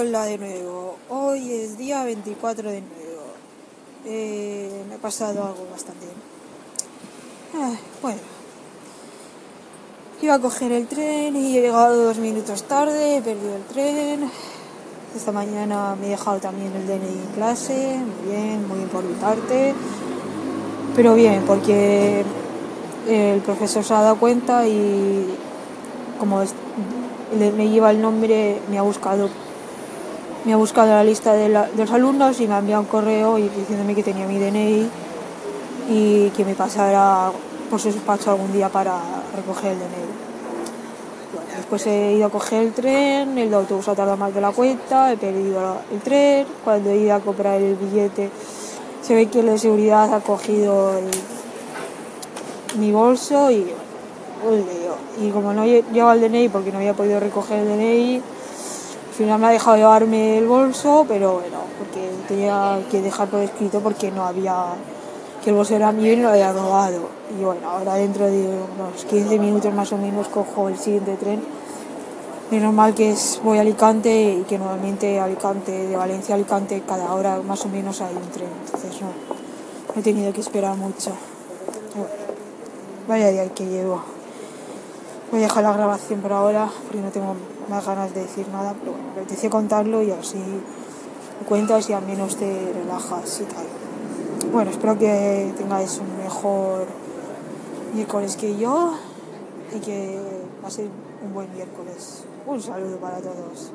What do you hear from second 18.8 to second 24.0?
por mi parte. Pero bien, porque el profesor se